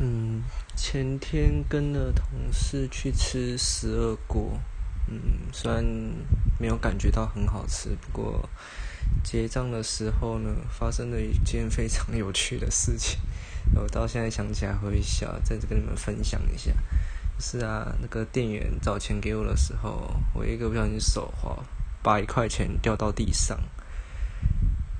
[0.00, 0.42] 嗯，
[0.76, 4.56] 前天跟了同事去吃十二锅，
[5.08, 5.20] 嗯，
[5.52, 5.84] 虽然
[6.60, 8.48] 没有感觉到很好吃，不过
[9.24, 13.18] 结账的时候呢，发生了一件非常有趣的事情，
[13.74, 16.72] 我到现在想起来会笑，在这跟你们分享一下。
[17.40, 21.56] 是啊，那个店员找钱给我的时候，我一个不小心手滑，
[22.02, 23.58] 把一块钱掉到地上。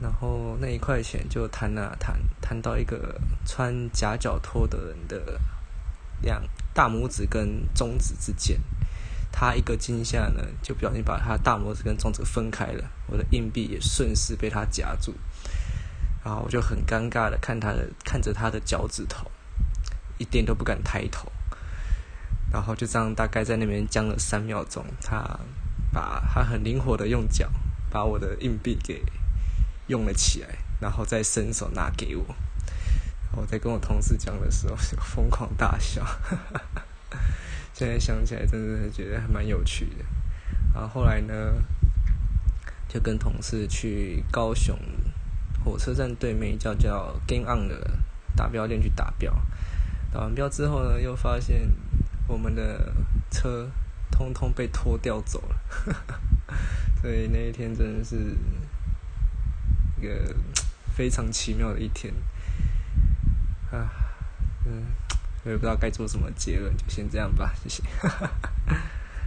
[0.01, 5.41] 然后那一块钱就弹啊弹，弹到一个穿夹脚拖的人的
[6.23, 6.41] 两
[6.73, 8.61] 大拇指跟中指之间，
[9.33, 15.13] 他一个惊吓呢，就不小心把他大拇指跟中指分开了，我的硬币也顺势被他夹住，
[16.25, 19.29] 然后我就很尴尬的看他的看着他的脚趾头，
[20.19, 21.33] 一点都不敢抬头，
[22.53, 25.41] 然后就这样大概在那边僵了三秒钟，他
[25.93, 27.51] 把他很灵活的用脚
[27.91, 29.03] 把我的硬币给。
[29.89, 30.49] 用了起来，
[30.81, 32.25] 然后再伸手拿给我。
[33.33, 36.05] 我在跟我同事讲的时候，就疯狂大笑。
[37.73, 40.05] 现在想起来，真的觉得还蛮有趣的。
[40.75, 41.35] 然后后来呢，
[42.89, 44.77] 就跟同事去高雄
[45.65, 47.99] 火车站对面一家叫 Game On 的
[48.35, 49.33] 打标店去打标。
[50.13, 51.71] 打完标之后呢，又发现
[52.27, 52.93] 我们的
[53.31, 53.71] 车
[54.11, 55.57] 通通被拖掉走了。
[57.01, 58.37] 所以那一天真的是。
[59.99, 60.35] 一个
[60.97, 62.13] 非常奇妙的一天
[63.73, 63.91] 啊，
[64.65, 64.85] 嗯，
[65.45, 67.83] 我也不知道该做什么结论，就先这样吧，谢谢。